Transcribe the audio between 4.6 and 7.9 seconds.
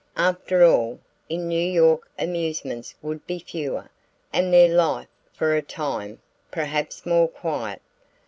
life, for a time, perhaps more quiet.